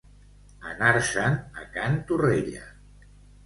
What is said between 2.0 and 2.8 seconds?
Torrella.